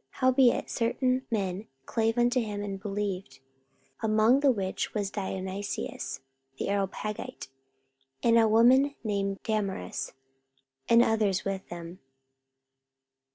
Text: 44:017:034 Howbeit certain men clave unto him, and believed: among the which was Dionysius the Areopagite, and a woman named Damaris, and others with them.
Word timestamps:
44:017:034 0.00 0.06
Howbeit 0.20 0.70
certain 0.70 1.26
men 1.30 1.66
clave 1.84 2.16
unto 2.16 2.40
him, 2.40 2.62
and 2.62 2.80
believed: 2.80 3.40
among 4.02 4.40
the 4.40 4.50
which 4.50 4.94
was 4.94 5.10
Dionysius 5.10 6.20
the 6.58 6.70
Areopagite, 6.70 7.48
and 8.22 8.38
a 8.38 8.48
woman 8.48 8.94
named 9.04 9.42
Damaris, 9.42 10.14
and 10.88 11.02
others 11.04 11.44
with 11.44 11.68
them. 11.68 11.98